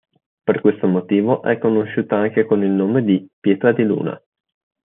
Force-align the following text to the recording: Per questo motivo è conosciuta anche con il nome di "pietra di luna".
Per 0.43 0.61
questo 0.61 0.87
motivo 0.87 1.43
è 1.43 1.59
conosciuta 1.59 2.17
anche 2.17 2.43
con 2.45 2.63
il 2.63 2.71
nome 2.71 3.03
di 3.03 3.23
"pietra 3.39 3.71
di 3.71 3.83
luna". 3.83 4.19